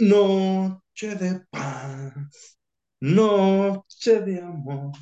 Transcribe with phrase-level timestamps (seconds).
[0.00, 2.12] Noche de paz,
[3.00, 4.92] noche de amor.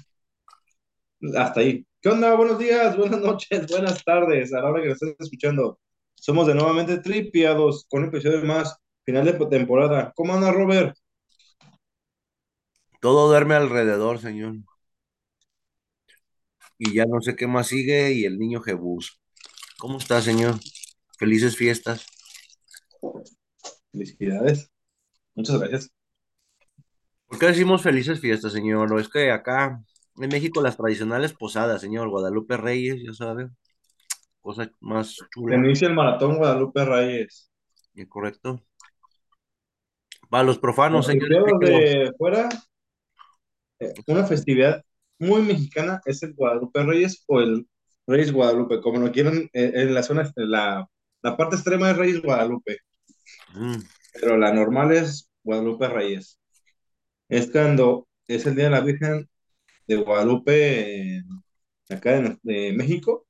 [1.36, 1.86] Hasta ahí.
[2.00, 2.34] ¿Qué onda?
[2.34, 5.78] Buenos días, buenas noches, buenas tardes, a la hora que nos estés escuchando.
[6.14, 8.74] Somos de nuevamente tripiados con un episodio más,
[9.04, 10.14] final de temporada.
[10.16, 10.96] ¿Cómo anda, Robert?
[13.02, 14.54] Todo duerme alrededor, señor.
[16.78, 19.20] Y ya no sé qué más sigue y el niño Jebús.
[19.76, 20.54] ¿Cómo está, señor?
[21.18, 22.06] Felices fiestas.
[23.92, 24.70] Felicidades.
[25.36, 25.90] Muchas gracias.
[27.28, 28.92] ¿Por qué decimos felices fiestas, señor?
[28.92, 29.82] O es que acá
[30.16, 33.50] en México las tradicionales posadas, señor, Guadalupe Reyes, ya sabe,
[34.40, 37.50] cosa más Se chula, inicia el maratón Guadalupe Reyes.
[37.94, 38.62] ¿es correcto?
[40.30, 41.28] Para los profanos, señor,
[41.60, 42.48] de fuera,
[43.78, 44.82] eh, una festividad
[45.18, 47.68] muy mexicana es el Guadalupe Reyes o el
[48.06, 50.88] Reyes Guadalupe, como lo quieran, eh, en la zona, en la,
[51.22, 52.78] la parte extrema es Reyes Guadalupe.
[53.54, 53.80] Mm,
[54.20, 56.38] pero la normal es Guadalupe Reyes.
[57.28, 59.28] Es cuando es el Día de la Virgen
[59.86, 61.22] de Guadalupe, eh,
[61.90, 63.26] acá en de México,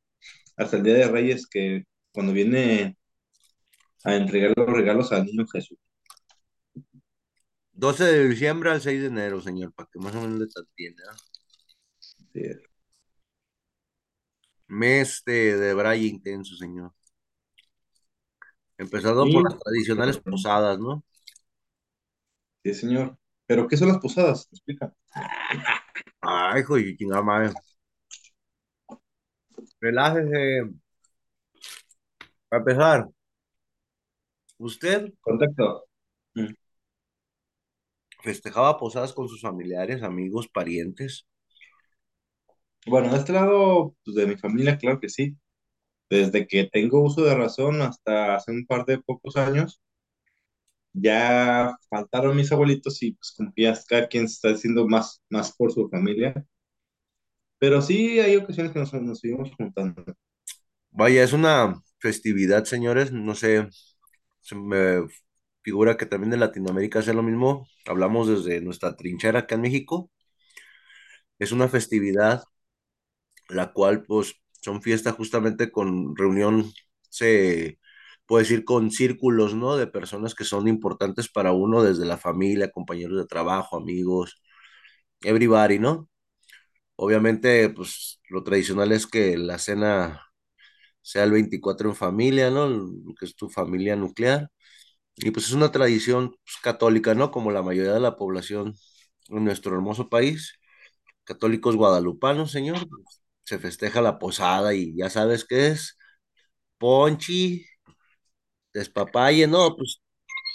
[0.57, 2.97] hasta el Día de Reyes, que cuando viene
[4.05, 5.79] a entregar los regalos al niño Jesús.
[7.73, 11.05] 12 de diciembre al 6 de enero, señor, para que más o menos le entienda.
[12.33, 12.43] Sí,
[14.69, 16.93] Mes de, de braille intenso, señor.
[18.79, 21.03] Empezando por las tradicionales posadas, ¿no?
[22.63, 23.17] sí, señor.
[23.47, 24.49] ¿Pero qué son las posadas?
[24.51, 24.93] Explica.
[26.21, 27.53] Ay, hijo de chingada madre.
[29.81, 30.71] Relájese.
[32.49, 33.09] Para empezar,
[34.59, 35.87] ¿usted Contacto.
[36.35, 36.53] Mm.
[38.23, 41.27] festejaba posadas con sus familiares, amigos, parientes?
[42.87, 45.37] Bueno, de este lado, pues, de mi familia, claro que sí.
[46.11, 49.81] Desde que tengo uso de razón hasta hace un par de pocos años,
[50.93, 53.53] ya faltaron mis abuelitos y pues como
[53.89, 56.47] cada quien se está haciendo más, más por su familia.
[57.59, 60.05] Pero sí hay ocasiones que nos, nos seguimos juntando.
[60.91, 63.13] Vaya, es una festividad, señores.
[63.13, 63.69] No sé,
[64.41, 65.07] se me
[65.63, 67.69] figura que también de Latinoamérica sea lo mismo.
[67.87, 70.11] Hablamos desde nuestra trinchera acá en México.
[71.39, 72.45] Es una festividad
[73.49, 74.35] la cual, pues,
[74.67, 76.73] son fiestas justamente con reunión,
[77.11, 77.79] se
[78.27, 79.77] puede decir, con círculos, ¿no?
[79.79, 84.43] De personas que son importantes para uno, desde la familia, compañeros de trabajo, amigos,
[85.23, 86.09] everybody, ¿no?
[86.97, 90.23] Obviamente, pues lo tradicional es que la cena
[91.03, 92.69] sea el 24 en familia, ¿no?
[92.69, 94.51] Lo que es tu familia nuclear.
[95.17, 97.31] Y pues es una tradición pues, católica, ¿no?
[97.33, 98.75] Como la mayoría de la población
[99.31, 100.55] en nuestro hermoso país,
[101.25, 102.79] católicos guadalupanos, señor.
[103.47, 105.99] Se festeja la posada y ya sabes qué es,
[106.79, 107.67] ponchi,
[108.73, 110.03] despapalle, no, pues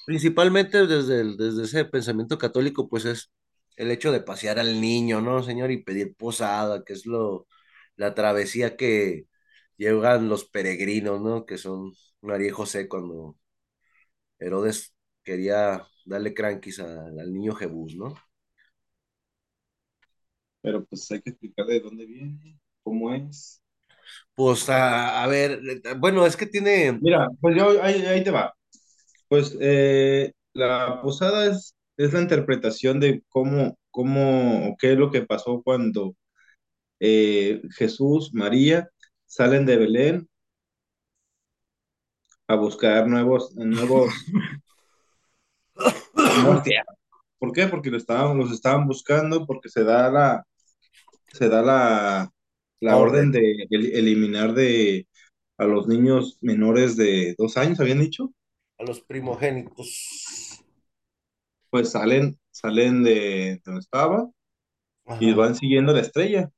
[0.06, 3.32] principalmente desde, el- desde ese pensamiento católico, pues es
[3.78, 5.72] el hecho de pasear al niño, ¿no, señor?
[5.72, 7.48] Y pedir posada, que es lo,
[7.98, 9.28] la travesía que
[9.78, 11.46] llevan los peregrinos, ¿no?
[11.46, 13.38] Que son María y José cuando
[14.40, 14.94] Herodes
[15.24, 18.14] quería darle cranquis al niño Jebús, ¿no?
[20.62, 23.62] Pero pues hay que explicar de dónde viene, cómo es.
[24.34, 25.60] Pues a, a ver,
[26.00, 28.54] bueno, es que tiene, Mira, pues yo ahí, ahí te va.
[29.28, 35.12] Pues eh, la posada es, es la interpretación de cómo, cómo, o qué es lo
[35.12, 36.16] que pasó cuando
[37.00, 38.90] eh, Jesús, María
[39.26, 40.30] salen de Belén
[42.48, 44.14] a buscar nuevos, nuevos.
[47.40, 47.68] ¿Por qué?
[47.68, 50.46] Porque lo estaban, los estaban buscando, porque se da la,
[51.34, 52.32] se da la,
[52.82, 55.08] la orden de el- eliminar de
[55.60, 58.34] a los niños menores de dos años, habían dicho,
[58.80, 60.62] a los primogénitos.
[61.70, 64.30] pues salen, salen de donde estaba
[65.20, 66.52] y van siguiendo la estrella.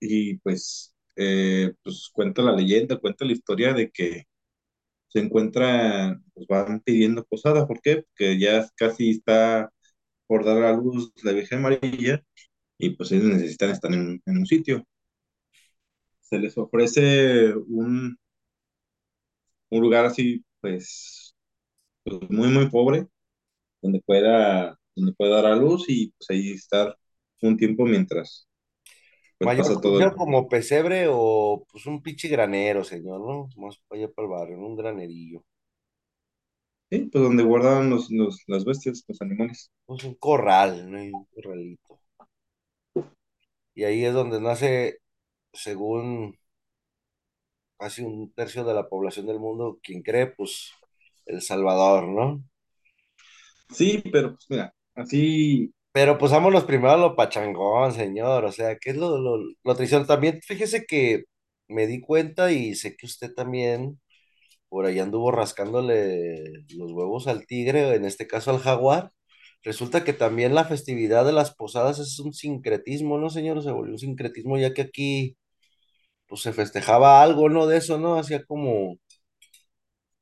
[0.00, 4.24] Y pues, eh, pues cuenta la leyenda, cuenta la historia de que
[5.08, 7.66] se encuentran, pues van pidiendo posada.
[7.66, 7.98] ¿Por qué?
[8.04, 9.70] Porque ya casi está
[10.26, 12.24] por dar a luz la Virgen María
[12.78, 14.84] y pues ellos necesitan estar en, en un sitio.
[16.22, 18.18] Se les ofrece un,
[19.70, 21.34] un lugar así, pues,
[22.04, 23.08] pues, muy, muy pobre,
[23.82, 26.96] donde pueda, donde pueda dar a luz y pues ahí estar
[27.42, 28.48] un tiempo mientras
[29.38, 30.14] pues Vaya, pasa todo el...
[30.16, 33.48] como pesebre o pues un pinche granero, señor, ¿no?
[33.56, 35.44] Más para allá para el barrio, un granerillo.
[36.94, 39.70] Sí, pues donde guardan los, los, las bestias, los animales.
[39.86, 40.98] Pues un corral, ¿no?
[41.02, 41.98] Un corralito.
[43.74, 44.98] Y ahí es donde nace,
[45.52, 46.38] según
[47.78, 50.72] casi un tercio de la población del mundo, quien cree, pues
[51.26, 52.42] El Salvador, ¿no?
[53.70, 58.44] Sí, pero pues mira, así, Pero pues vámonos primero a lo pachangón, señor.
[58.44, 60.06] O sea, ¿qué es lo, lo, lo traición?
[60.06, 61.24] También fíjese que
[61.68, 64.00] me di cuenta y sé que usted también
[64.74, 69.12] por ahí anduvo rascándole los huevos al tigre, en este caso al jaguar.
[69.62, 73.62] Resulta que también la festividad de las posadas es un sincretismo, ¿no, señor?
[73.62, 75.36] Se volvió un sincretismo ya que aquí
[76.26, 77.68] pues se festejaba algo, ¿no?
[77.68, 78.16] De eso, ¿no?
[78.18, 78.98] Hacía como,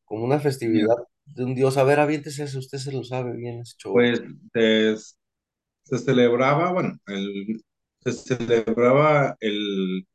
[0.04, 1.78] como una festividad de un dios.
[1.78, 3.94] A ver, aviéntese eso, usted se lo sabe bien, ese show.
[3.94, 5.16] pues
[5.84, 7.58] se celebraba, bueno, el,
[8.00, 10.06] se celebraba el,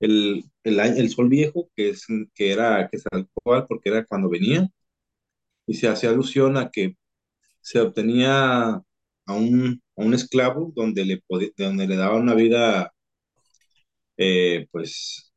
[0.00, 2.98] el, el, el sol viejo, que, es, que era que
[3.34, 4.68] cual porque era cuando venía,
[5.66, 6.96] y se hacía alusión a que
[7.60, 8.82] se obtenía
[9.26, 11.22] a un, a un esclavo donde le,
[11.56, 12.92] donde le daba una vida,
[14.16, 15.32] eh, pues,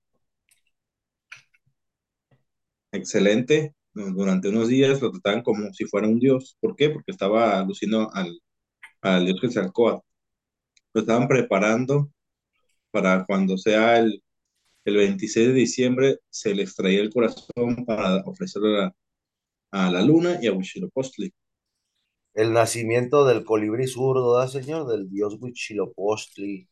[2.91, 6.57] excelente durante unos días, lo trataban como si fuera un dios.
[6.59, 6.89] ¿Por qué?
[6.89, 8.39] Porque estaba alucinando al,
[9.01, 10.05] al dios Quetzalcóatl.
[10.93, 12.11] Lo estaban preparando
[12.91, 14.22] para cuando sea el,
[14.85, 18.95] el 26 de diciembre, se le extraía el corazón para ofrecerlo a,
[19.71, 21.33] a la luna y a Huitzilopochtli.
[22.35, 24.85] El nacimiento del colibrí zurdo, ¿da, señor?
[24.87, 26.69] Del dios Huitzilopochtli.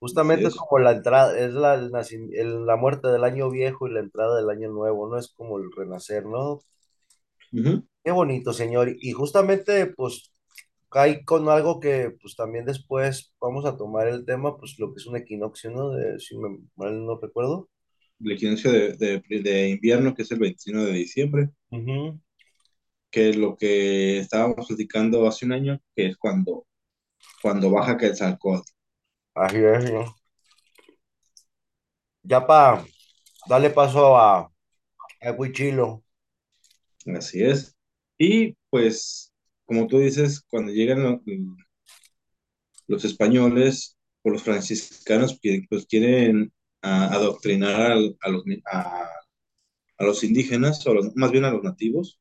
[0.00, 3.88] Justamente es como la entrada, es la, el nacim- el- la muerte del año viejo
[3.88, 5.16] y la entrada del año nuevo, ¿no?
[5.18, 6.60] Es como el renacer, ¿no?
[8.04, 8.88] Qué bonito, señor.
[9.00, 10.31] Y justamente, pues,
[10.92, 15.00] cae con algo que, pues, también después vamos a tomar el tema, pues, lo que
[15.00, 15.90] es un equinoccio, ¿no?
[15.90, 17.68] De, si me mal no recuerdo.
[18.20, 21.50] El equinoccio de, de, de invierno, que es el 21 de diciembre,
[23.10, 26.66] que es lo que estábamos platicando hace un año, que es cuando,
[27.42, 28.70] cuando baja Quetzalcóatl.
[29.34, 29.84] Así es.
[32.22, 32.84] Ya para
[33.48, 34.50] darle paso a,
[35.20, 36.04] a Huichilo.
[37.16, 37.76] Así es.
[38.18, 39.31] Y pues,
[39.72, 41.22] como tú dices, cuando llegan lo-
[42.86, 45.38] los españoles o los franciscanos,
[45.68, 46.52] pues quieren
[46.82, 49.08] a- adoctrinar al- a, los, a,
[49.98, 52.20] a los indígenas, o los- más bien a los nativos,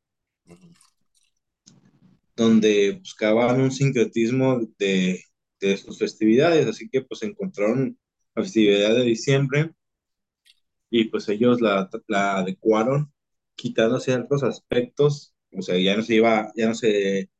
[2.35, 5.23] donde buscaban un sincretismo de,
[5.59, 7.97] de sus festividades, así que pues encontraron
[8.35, 9.71] la festividad de diciembre
[10.91, 13.11] y pues ellos la, la adecuaron
[13.55, 17.30] quitando ciertos aspectos, o sea, ya no se iba, ya no se,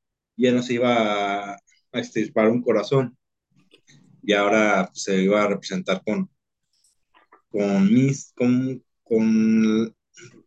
[0.42, 3.18] ya no se iba a, a extirpar un corazón,
[4.24, 6.30] y ahora pues, se iba a representar con,
[7.50, 9.96] con mis, con, con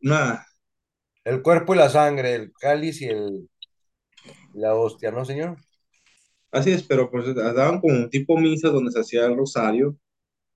[0.02, 0.46] una,
[1.24, 3.48] El cuerpo y la sangre, el cáliz y el,
[4.54, 5.58] la hostia, ¿no, señor?
[6.50, 9.96] así es, pero pues daban como un tipo misa donde se hacía el rosario,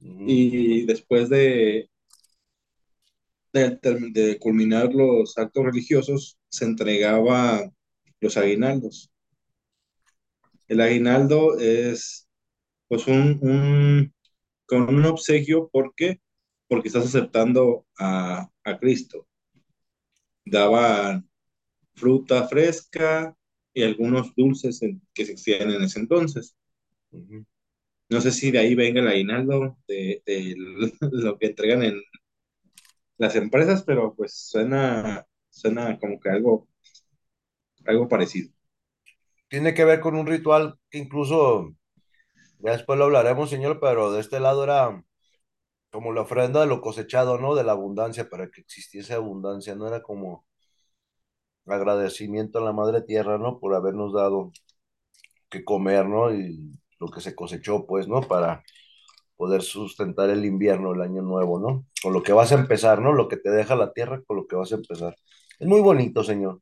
[0.01, 1.91] y después de,
[3.53, 3.79] de,
[4.13, 7.69] de culminar los actos religiosos, se entregaba
[8.21, 9.11] los aguinaldos.
[10.69, 12.29] El aguinaldo es
[12.89, 14.15] pues un, un,
[14.67, 16.21] con un obsequio, ¿por qué?
[16.69, 19.29] Porque estás aceptando a, a Cristo.
[20.45, 21.29] Daban
[21.95, 23.37] fruta fresca
[23.75, 26.57] y algunos dulces en- que se hacían en ese entonces.
[28.11, 30.55] No sé si de ahí venga el aguinaldo, de, de
[31.13, 32.01] lo que entregan en
[33.19, 36.69] las empresas, pero pues suena, suena como que algo,
[37.87, 38.53] algo parecido.
[39.49, 41.71] Tiene que ver con un ritual que incluso,
[42.61, 45.03] ya después lo hablaremos, señor, pero de este lado era
[45.91, 47.55] como la ofrenda de lo cosechado, ¿no?
[47.55, 49.89] De la abundancia, para que existiese abundancia, ¿no?
[49.89, 50.47] Era como
[51.67, 53.59] agradecimiento a la madre tierra, ¿no?
[53.61, 54.53] Por habernos dado
[55.51, 56.33] que comer, ¿no?
[56.35, 58.21] Y lo que se cosechó, pues, ¿no?
[58.23, 58.63] Para
[59.37, 61.87] poder sustentar el invierno, el año nuevo, ¿no?
[62.03, 63.13] Con lo que vas a empezar, ¿no?
[63.13, 65.17] Lo que te deja la tierra con lo que vas a empezar.
[65.59, 66.61] Es muy bonito, señor.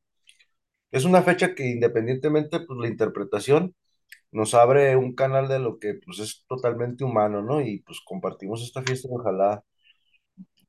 [0.99, 3.75] Es una fecha que independientemente, pues, la interpretación
[4.33, 7.61] nos abre un canal de lo que, pues, es totalmente humano, ¿no?
[7.63, 9.65] Y, pues, compartimos esta fiesta, ojalá,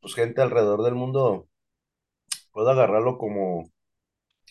[0.01, 1.47] pues, gente alrededor del mundo
[2.51, 3.71] pueda agarrarlo como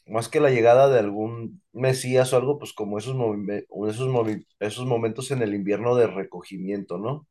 [0.06, 3.16] más que la llegada de algún mesías o algo, pues como esos,
[3.88, 4.08] esos,
[4.60, 7.28] esos momentos en el invierno de recogimiento, ¿no?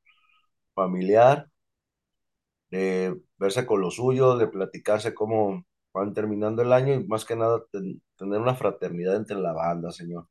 [0.76, 1.50] Familiar,
[2.70, 7.38] de verse con los suyos, de platicarse cómo van terminando el año y más que
[7.38, 10.28] nada ten- tener una fraternidad entre la banda, señor.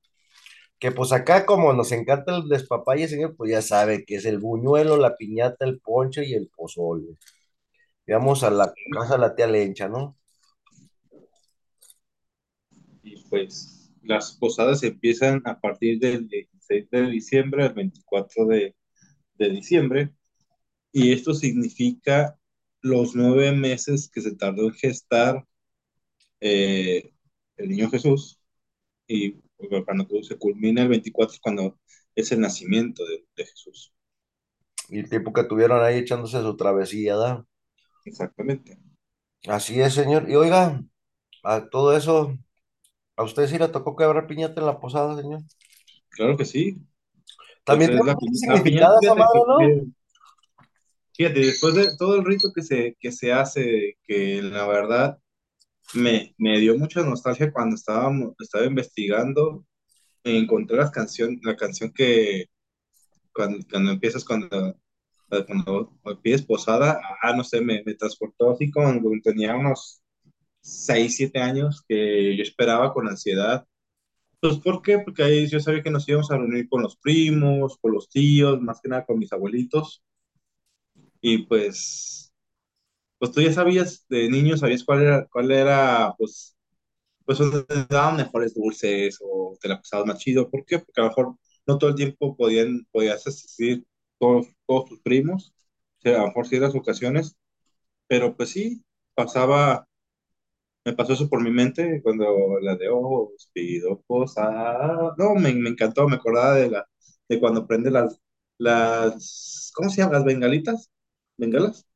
[0.81, 4.39] Que pues acá como nos encanta el despapalle, señor, pues ya sabe que es el
[4.41, 7.17] buñuelo, la piñata, el ponche y el pozole.
[8.09, 10.17] Vamos a la casa de la tía Lencha, ¿no?
[13.03, 18.75] Y pues las posadas empiezan a partir del 16 de diciembre al 24 de,
[19.37, 20.15] de diciembre.
[20.93, 22.39] Y esto significa
[22.83, 25.47] los nueve meses que se tardó en gestar
[26.45, 27.13] eh,
[27.59, 28.41] el niño Jesús
[29.09, 29.35] y
[29.87, 31.79] cuando se culmina el 24 es cuando
[32.15, 33.95] es el nacimiento de, de Jesús.
[34.89, 37.47] Y el tiempo que tuvieron ahí echándose su travesía, ¿da?
[38.07, 38.79] Exactamente.
[39.49, 40.29] Así es, señor.
[40.31, 40.83] Y oiga,
[41.45, 42.39] a todo eso,
[43.17, 45.43] ¿a usted sí le tocó quebrar piñata en la posada, señor?
[46.11, 46.79] Claro que sí.
[47.65, 49.79] También tiene la, la significado piñata, esa fíjate, madre, ¿no?
[49.83, 49.87] que-
[51.17, 55.19] fíjate, después de todo el rito que se, que se hace, que la verdad
[55.95, 59.65] me, me dio mucha nostalgia cuando estábamos, estaba investigando,
[60.25, 62.47] encontré las canción, la canción que
[63.33, 64.77] cuando, cuando empiezas, cuando,
[65.29, 70.03] cuando pides posada, ah, no sé, me, me transportó así cuando tenía unos
[70.61, 73.67] 6 7 años que yo esperaba con ansiedad.
[74.41, 74.99] Pues, ¿por qué?
[74.99, 78.61] Porque ahí yo sabía que nos íbamos a reunir con los primos, con los tíos,
[78.61, 80.03] más que nada con mis abuelitos.
[81.21, 82.24] Y pues,
[83.25, 86.57] pues tú ya sabías de niño, sabías cuál era, cuál era, pues,
[87.27, 87.39] pues
[87.69, 90.51] te daban mejores dulces o te la pasabas más chido.
[90.51, 90.79] ¿Por qué?
[90.81, 93.87] Porque a lo mejor no todo el tiempo podían, podías asistir
[94.19, 95.55] todos, todos tus primos,
[96.01, 97.37] o sea, a lo mejor ciertas ocasiones,
[98.09, 99.89] pero pues sí, pasaba,
[100.85, 105.15] me pasó eso por mi mente cuando la de ojos pido posada.
[105.19, 106.87] No, me, me encantó, me acordaba de la,
[107.29, 108.19] de cuando prende las,
[108.59, 110.15] las, ¿cómo se llaman?
[110.15, 110.91] Las bengalitas,
[111.37, 111.87] bengalas.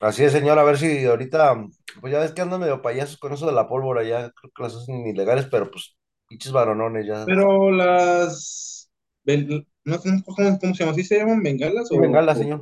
[0.00, 0.58] Así es, señor.
[0.58, 1.54] A ver si ahorita,
[2.00, 4.62] pues ya ves que andan medio payasos con eso de la pólvora, ya creo que
[4.62, 5.96] las hacen ilegales, pero pues,
[6.28, 7.26] pinches varonones ya.
[7.26, 8.90] Pero las,
[9.24, 10.94] ben- no, ¿cómo, cómo- cómo se llama?
[10.94, 12.60] ¿Sí se llaman bengalas o, bengala, o señor.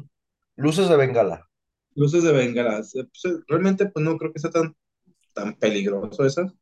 [0.56, 1.48] Luces de bengala.
[1.96, 2.94] luces de bengalas?
[2.94, 4.76] Eh, pues, eh, realmente pues no creo que sea tan,
[5.34, 6.52] tan peligroso esas,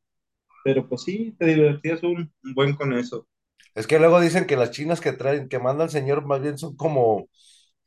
[0.64, 3.28] pero pues sí, te divertías un, un buen con eso.
[3.74, 6.58] Es que luego dicen que las chinas que traen, que manda el señor, más bien
[6.58, 7.28] son como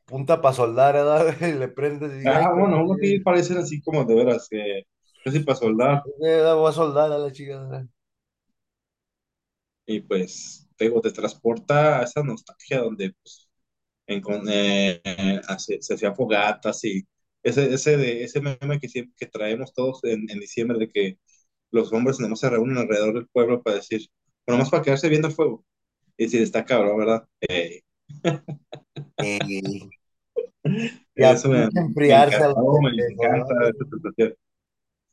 [0.08, 1.36] punta para soldar, ¿verdad?
[1.42, 4.82] Y le prendes y Ah, bueno, unos sí parecen así como de veras, que
[5.24, 6.02] casi para soldar.
[6.22, 7.86] eh, voy a soldar a la chica.
[9.86, 13.48] Y pues, te digo, te transporta a esa nostalgia donde pues,
[14.06, 17.06] en, eh, eh, hace- se hacían fogatas y
[17.42, 21.18] ese, ese, de, ese meme que, siempre, que traemos todos en, en diciembre de que
[21.72, 24.08] los hombres nomás se reúnen alrededor del pueblo para decir,
[24.46, 25.64] bueno, más para quedarse viendo el fuego.
[26.18, 27.28] Y decir, está cabrón, ¿verdad?
[27.48, 27.82] Eh,
[29.20, 29.90] Eh,
[31.14, 33.68] y a eso me, pinche me enfriarse a los encantó, me pendejos, encanta ¿no?
[33.68, 34.34] esa sensación.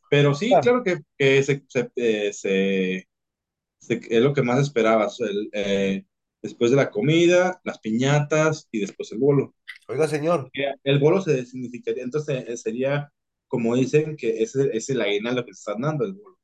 [0.10, 3.08] Pero sí, claro que, que se, se, eh, se-
[3.80, 5.20] se- es lo que más esperabas.
[5.22, 6.06] el, eh,
[6.42, 9.56] después de la comida, las piñatas y después el bolo.
[9.88, 10.52] Oiga, señor,
[10.84, 13.12] El bolo se significaría, entonces eh, sería
[13.48, 16.38] como dicen que ese es el aguinaldo que te están dando el bolo.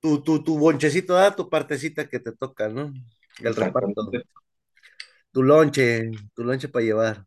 [0.00, 2.92] tu, tu, tu bonchecito, da tu partecita que te toca, ¿no?
[3.38, 4.16] El reparto.
[5.32, 7.26] Tu lonche, tu lonche para llevar.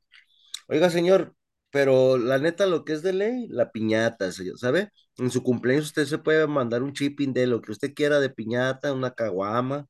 [0.68, 1.36] Oiga, señor,
[1.72, 4.92] pero la neta, lo que es de ley, la piñata, ¿sabe?
[5.18, 8.30] En su cumpleaños usted se puede mandar un chipping de lo que usted quiera de
[8.30, 9.88] piñata, una caguama,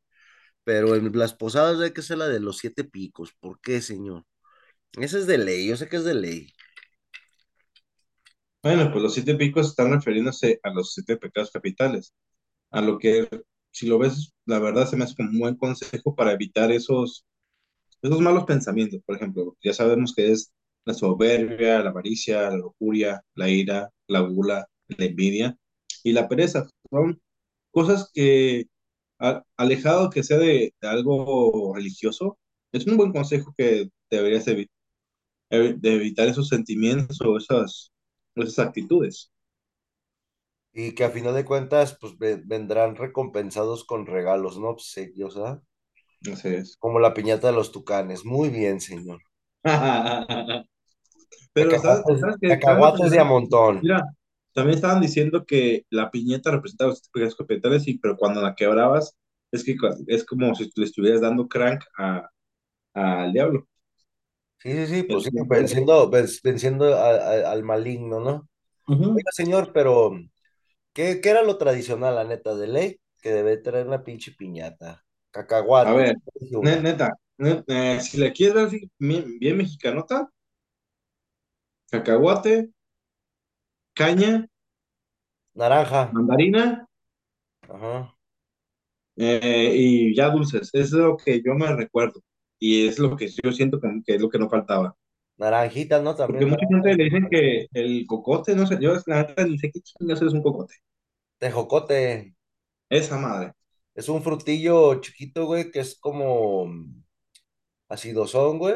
[0.63, 3.33] pero en las posadas hay que ser la de los siete picos.
[3.39, 4.25] ¿Por qué, señor?
[4.99, 6.53] Esa es de ley, yo sé que es de ley.
[8.63, 12.13] Bueno, pues los siete picos están refiriéndose a los siete pecados capitales.
[12.71, 13.29] A lo que,
[13.71, 17.25] si lo ves, la verdad se me hace como un buen consejo para evitar esos
[18.01, 20.53] Esos malos pensamientos, por ejemplo, ya sabemos que es
[20.87, 25.57] la soberbia, la avaricia, la lujuria, la ira, la gula, la envidia
[26.03, 26.67] y la pereza.
[26.91, 27.21] Son
[27.71, 28.65] cosas que,
[29.19, 32.39] a- alejado que sea de, de algo religioso,
[32.73, 34.69] es un buen consejo que deberías evi-
[35.49, 37.91] de evitar esos sentimientos o esas,
[38.35, 39.31] esas actitudes.
[40.71, 45.61] Y que a final de cuentas, pues ve- vendrán recompensados con regalos, no obsequios, ¿ah?
[46.31, 46.77] Así es.
[46.79, 48.25] Como la piñata de los tucanes.
[48.25, 49.21] Muy bien, señor.
[51.53, 52.61] Pero, ¿sabes, Cacahuates, sabes qué?
[52.63, 53.75] ¿Sabes lo que cacahuates de a montón.
[53.81, 54.03] Mira,
[54.53, 59.15] también estaban diciendo que la piñeta representaba los pecados capitales, y, pero cuando la quebrabas,
[59.51, 59.75] es que
[60.07, 62.29] es como si le estuvieras dando crank a-
[62.95, 63.67] al diablo.
[64.59, 68.49] Sí, sí, sí, pues sí, venciendo, ven- venciendo a- a- al maligno, ¿no?
[69.13, 70.11] Oiga, señor, pero
[70.93, 73.01] ¿qué, qué era lo tradicional, la neta, de ley?
[73.21, 75.05] Que debe traer una pinche piñata.
[75.81, 75.93] A Cacahuate.
[75.93, 76.15] ver,
[76.59, 76.81] ne- una.
[76.81, 80.29] neta, ne- eh, si le quieres ver bien, bien mexicanota,
[81.91, 82.71] cacahuate,
[83.93, 84.47] caña,
[85.55, 86.03] Naranja.
[86.11, 86.63] mandarina
[87.69, 88.17] Ajá.
[89.15, 90.69] eh, y ya dulces.
[90.73, 92.21] Eso es lo que yo me recuerdo.
[92.59, 94.95] Y es lo que yo siento que, que es lo que no faltaba.
[95.37, 96.15] Naranjita, ¿no?
[96.25, 99.57] Porque También mucha gente le dicen que el cocote, no sé, yo la neta ni
[99.57, 100.75] sé qué chingados es un cocote.
[101.39, 102.35] tejocote.
[102.89, 103.53] Esa madre.
[103.95, 106.69] Es un frutillo chiquito, güey, que es como
[107.89, 108.75] acidosón, güey.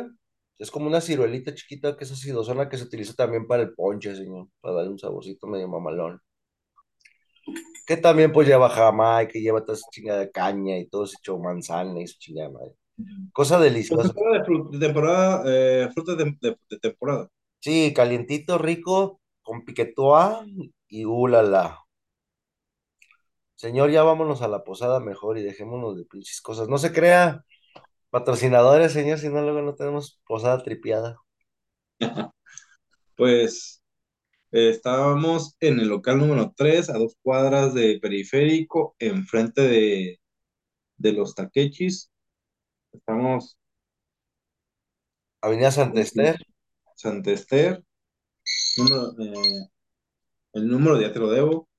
[0.62, 4.16] Es como una ciruelita chiquita que es acidosona que se utiliza también para el ponche,
[4.16, 6.22] señor, para darle un saborcito medio mamalón.
[7.86, 11.16] Que también pues lleva jamaica, que lleva toda esa chingada de caña y todo ese
[11.20, 12.76] hecho manzana y su chingada madre.
[13.34, 14.14] Cosa Pues deliciosa.
[14.14, 17.30] temporada de, fru- de temporada, eh, frutas de, de- de temporada.
[17.60, 20.46] Sí, calientito, rico, con piquetoa
[20.90, 21.80] y ulala.
[23.56, 26.68] Señor, ya vámonos a la posada mejor y dejémonos de pinches cosas.
[26.68, 27.44] No se crea,
[28.12, 31.18] patrocinadores, señor, si no luego no tenemos posada tripiada.
[33.18, 33.84] Pues
[34.52, 40.20] eh, estábamos en el local número 3 a dos cuadras de Periférico, enfrente de,
[40.98, 42.12] de los Taquechis.
[42.94, 43.58] Estamos
[45.42, 47.84] Avenida Santa Esther,
[48.78, 49.70] número, eh,
[50.54, 51.70] el número ya te lo debo.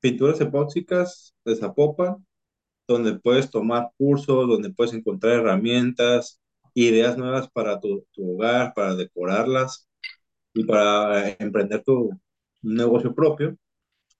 [0.00, 2.26] Pinturas epóxicas de Zapopan,
[2.86, 6.40] donde puedes tomar cursos, donde puedes encontrar herramientas,
[6.74, 9.88] ideas nuevas para tu, tu hogar, para decorarlas
[10.54, 12.10] y para eh, emprender tu
[12.62, 13.56] negocio propio.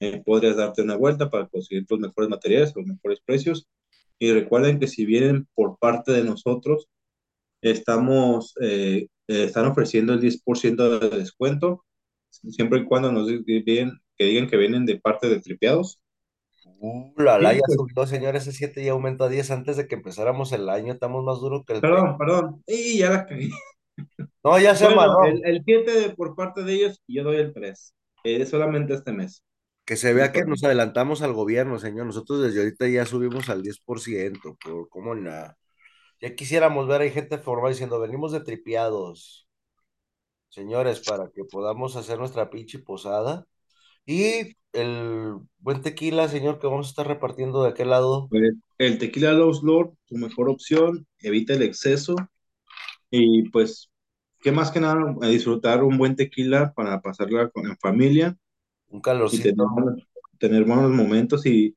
[0.01, 3.69] Eh, podrías darte una vuelta para conseguir los mejores materiales, los mejores precios.
[4.19, 6.89] Y recuerden que si vienen por parte de nosotros,
[7.63, 11.85] estamos, eh, eh, están ofreciendo el 10% de descuento,
[12.31, 16.01] siempre y cuando nos digan que digan que vienen de parte de Tripeados.
[17.17, 19.95] Ulala, Y ya pues, subió, señor, ese 7 ya aumentó a 10 antes de que
[19.97, 21.87] empezáramos el año, estamos más duros que el...
[21.87, 23.27] pe- perdón, perdón, y ya la.
[24.45, 25.25] No, ya se Bueno, amarró.
[25.27, 27.95] el, el 7 de- por parte de ellos y yo doy el 3.
[28.25, 29.43] Es solamente este mes.
[29.87, 32.07] Que se vea que nos adelantamos al gobierno, señor.
[32.07, 35.59] Nosotros desde ahorita ya subimos al 10%, por cómo nada.
[36.21, 39.49] Ya quisiéramos ver, hay gente formal diciendo, venimos de tripiados,
[40.49, 43.47] señores, para que podamos hacer nuestra pinche posada.
[44.07, 48.29] Y el buen tequila, señor, que vamos a estar repartiendo de aquel lado.
[48.29, 52.17] Pues, el tequila Lowe's Lord, tu mejor opción, evita el exceso
[53.11, 53.91] y pues,
[54.43, 55.17] ¿qué más que nada?
[55.23, 58.37] A disfrutar un buen tequila para pasarla con, en familia
[58.89, 59.43] Un y calorcito.
[59.43, 60.09] tener, buenos-
[60.39, 61.75] tener buenos momentos y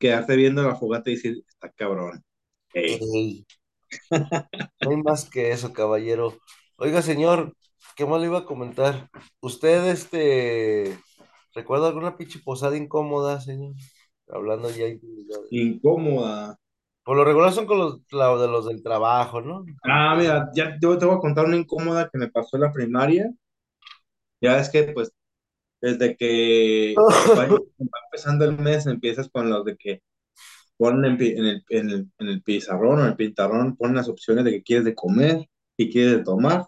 [0.00, 2.24] quedarte viendo la fogata y decir, está cabrón.
[4.80, 6.38] No hay más que eso, caballero.
[6.76, 7.54] Oiga, señor,
[7.96, 9.08] ¿qué más le iba a comentar?
[9.40, 10.98] ¿Usted, este,
[11.56, 13.74] recuerda alguna pinche posada incómoda, señor?
[14.28, 14.86] Hablando ya.
[15.50, 16.56] incómoda.
[17.04, 19.64] Por lo regular son con los, la- de los del trabajo, ¿no?
[19.84, 22.72] Ah, mira, ya te, te voy a contar una incómoda que me pasó en la
[22.72, 23.32] primaria.
[24.40, 25.12] Ya es que, pues,
[25.80, 30.02] desde que va, va empezando el mes, empiezas con los de que
[30.78, 34.08] ponen en, en el, en el, en el pizarrón o en el pintarrón, ponen las
[34.10, 36.66] opciones de que quieres de comer y quieres de tomar,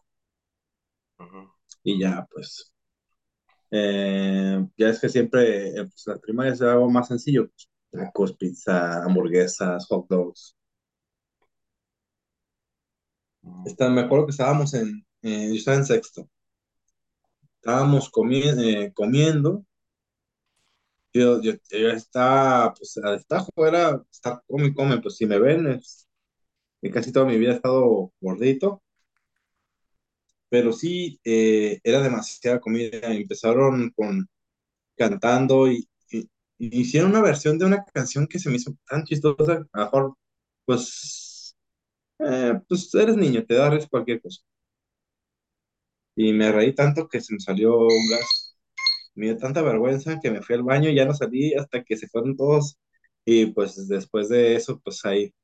[1.83, 2.73] y ya, pues,
[3.71, 8.37] eh, ya es que siempre, eh, pues, las primarias es algo más sencillo, pues, tacos,
[8.37, 10.57] pizza, hamburguesas, hot dogs.
[13.65, 16.29] Está, me acuerdo que estábamos en, eh, yo estaba en sexto,
[17.61, 19.51] estábamos comi- eh, comiendo,
[21.13, 25.81] yo, yo, yo estaba, pues, a destajo era estar come come, pues, si me ven,
[26.93, 28.83] casi toda mi vida he estado gordito,
[30.49, 32.99] pero sí, eh, era demasiada comida.
[33.15, 34.29] Empezaron con
[34.97, 39.05] cantando y, y- y hicieron una versión de una canción que se me hizo tan
[39.05, 39.67] chistosa.
[39.73, 40.15] A lo mejor,
[40.67, 41.57] pues,
[42.21, 44.43] eh, pues eres niño, te da risa cualquier cosa.
[46.17, 48.57] Y me reí tanto que se me salió un gas.
[49.15, 51.97] Me dio tanta vergüenza que me fui al baño y ya no salí hasta que
[51.97, 52.79] se fueron todos.
[53.25, 55.35] Y pues después de eso, pues ahí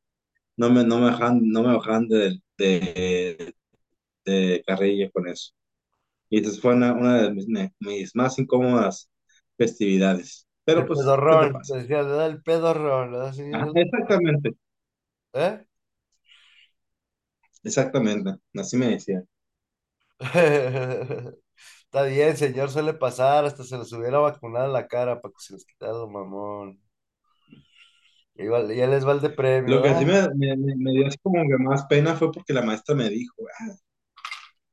[0.56, 3.53] no me, no me bajan, no me bajan de, de,
[4.24, 5.52] de carrilla con eso.
[6.30, 7.46] Y esa fue una, una de mis,
[7.80, 9.10] mis más incómodas
[9.58, 10.48] festividades.
[10.64, 11.72] Pero El pues, ¿qué te pedorrón, pasa?
[11.72, 13.74] te decía, le da el pedorrón, ¿verdad, Ajá, señor?
[13.74, 14.54] exactamente,
[15.32, 15.64] ¿Eh?
[17.64, 19.24] exactamente, así me decía.
[21.86, 25.54] Está bien, señor, suele pasar, hasta se les hubiera vacunado la cara para que se
[25.54, 26.80] les quitara lo mamón.
[28.44, 31.06] Igual, ya les va el de premio, Lo que sí me, me, me- me dio
[31.06, 33.74] así como que más pena fue porque la maestra me dijo, "Ah",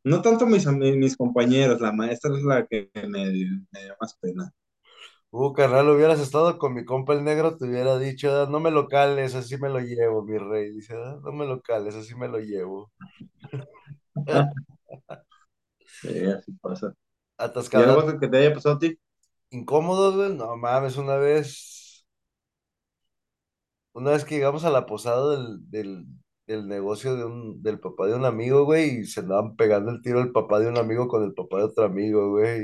[0.04, 4.16] no tanto mis, mis compañeros, la maestra es la que me, dio me dio más
[4.20, 4.52] pena.
[5.32, 8.72] Uh, carnal, hubieras estado con mi compa el negro, te hubiera dicho, "Ah, no me
[8.72, 10.72] lo cales, así me lo llevo, mi rey.
[10.74, 12.92] Dice, "Ah, no me lo cales, así me lo llevo.
[15.86, 16.96] Sí, así pasa.
[17.74, 17.84] ¿Y Atascada.
[17.84, 19.00] algo que te haya pasado a ti?
[19.52, 20.34] Incómodo, güey.
[20.36, 22.06] No mames, una vez,
[23.94, 26.06] una vez que llegamos a la posada del, del,
[26.47, 30.01] del negocio de un, del papá de un amigo, güey, y se andaban pegando el
[30.01, 32.63] tiro el papá de un amigo con el papá de otro amigo, güey.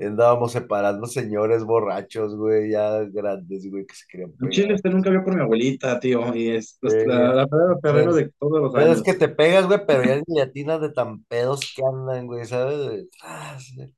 [0.00, 4.52] Y Andábamos separando señores borrachos, güey, ya grandes, güey, que se querían En pegar.
[4.52, 8.30] Chile usted nunca vio por mi abuelita, tío, y es pues, la, la pues, de
[8.38, 9.20] todos los pues es que años.
[9.20, 12.78] te pegas, güey, pero ya ni de tan pedos que andan, güey, ¿sabes?
[12.78, 13.94] Güey.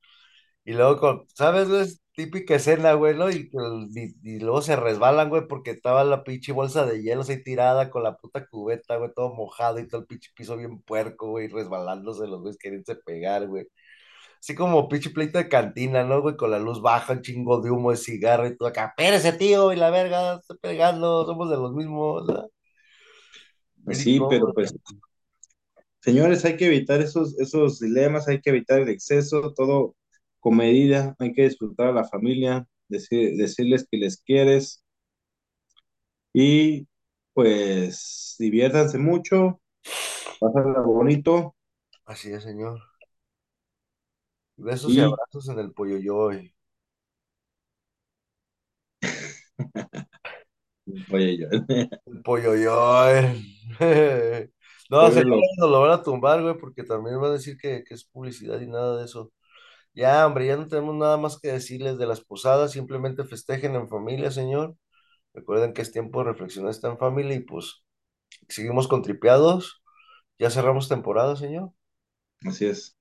[0.65, 1.85] Y luego, con, ¿sabes, güey?
[2.15, 3.29] Típica escena, güey, ¿no?
[3.31, 7.23] Y, el- y, y luego se resbalan, güey, porque estaba la pinche bolsa de hielo
[7.27, 10.79] ahí tirada con la puta cubeta, güey, todo mojado y todo el pinche piso bien
[10.83, 13.67] puerco, güey, resbalándose los güeyes queriéndose pegar, güey.
[14.39, 16.37] Así como pinche pleito de cantina, ¿no, güey?
[16.37, 18.93] Con la luz baja, un chingo de humo de cigarro y todo acá.
[18.97, 22.49] Espérese, tío, y la verga, estoy pegando, somos de los mismos, ¿no?
[23.85, 24.73] Pues sí, pero pues,
[26.01, 29.95] señores, hay que evitar esos, esos dilemas, hay que evitar el exceso, todo
[30.43, 34.83] con medida, hay que disfrutar a la familia, decir- decirles que les quieres
[36.33, 36.87] y
[37.33, 39.61] pues diviértanse mucho,
[40.39, 41.55] pásenla bonito
[42.05, 42.79] Así es, señor.
[44.57, 46.55] Besos y y abrazos en el pollo yoy.
[51.09, 51.47] oye, yo,
[52.05, 53.45] El pollo yoy.
[54.89, 55.27] No, señor,
[55.57, 58.59] nos lo van a tumbar, güey, porque también van a decir que, que es publicidad
[58.61, 59.31] y nada de eso.
[59.93, 63.87] Ya, hombre, ya no tenemos nada más que decirles de las posadas, simplemente festejen en
[63.89, 64.75] familia, señor.
[65.33, 67.83] Recuerden que es tiempo de reflexionar está en familia y pues
[68.49, 69.83] seguimos con tripeados.
[70.39, 71.71] Ya cerramos temporada, señor.
[72.45, 72.95] así es.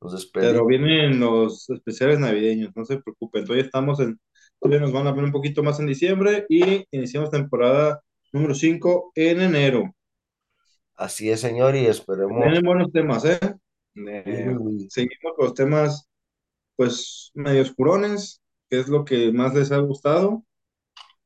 [0.00, 0.66] Nos Pero despedimos.
[0.66, 3.44] vienen los especiales navideños, no se preocupen.
[3.44, 4.20] Todavía estamos en,
[4.60, 9.12] todavía nos van a ver un poquito más en diciembre y iniciamos temporada número 5
[9.14, 9.94] en enero.
[10.94, 12.42] Así es, señor, y esperemos.
[12.42, 13.38] Vienen buenos temas, ¿eh?
[13.94, 14.54] Eh,
[14.88, 16.08] seguimos con los temas,
[16.76, 20.44] pues, medio oscurones, que es lo que más les ha gustado.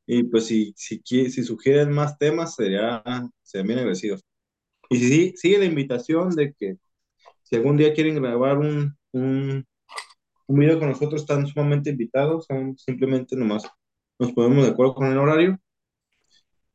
[0.05, 3.03] Y pues, si, si, si sugieren más temas, sería,
[3.43, 4.23] serían bien agradecidos.
[4.89, 6.77] Y sí, sigue la invitación de que
[7.43, 9.65] si algún día quieren grabar un, un
[10.51, 13.63] un video con nosotros, están sumamente invitados, son simplemente nomás
[14.19, 15.57] nos ponemos de acuerdo con el horario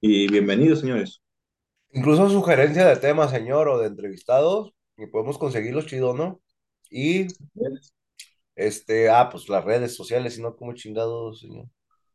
[0.01, 1.23] y bienvenidos, señores.
[1.93, 6.41] Incluso sugerencia de temas, señor, o de entrevistados, y podemos conseguirlos chido, ¿no?
[6.91, 7.27] Y
[8.57, 11.67] este, ah, pues las redes sociales, si no, como chingados, señor.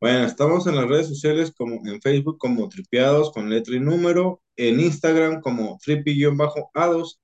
[0.02, 4.42] Bueno, estamos en las redes sociales como en Facebook como Tripeados con letra y número,
[4.56, 7.20] en Instagram como tripi-ados,